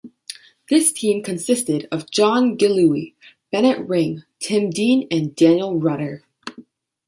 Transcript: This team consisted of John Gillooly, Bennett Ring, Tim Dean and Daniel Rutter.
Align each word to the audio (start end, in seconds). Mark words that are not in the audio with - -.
This 0.67 0.91
team 0.91 1.21
consisted 1.21 1.87
of 1.91 2.09
John 2.09 2.55
Gillooly, 2.55 3.15
Bennett 3.51 3.87
Ring, 3.87 4.23
Tim 4.39 4.71
Dean 4.71 5.07
and 5.11 5.35
Daniel 5.35 5.77
Rutter. 5.79 6.23